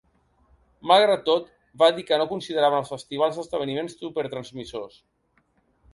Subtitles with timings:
[0.91, 1.51] Malgrat tot,
[1.83, 4.99] va dir que no consideraven els festivals “esdeveniments supertransmissors”.